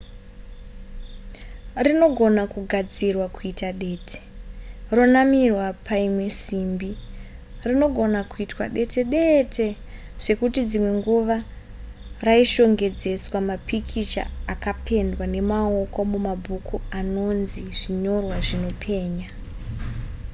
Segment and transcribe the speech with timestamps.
[1.85, 4.19] rinogona kugadzirwa kuita dete
[4.97, 6.91] ronamirwa paimwe simbi
[7.67, 9.67] rinogona kuitwa dete dete
[10.23, 11.37] zvekuti dzimwe nguva
[12.25, 19.27] raishongedzeswa mapikicha akapendwa nemaoko mumabhuku anonzi zvinyorwa zvinopenya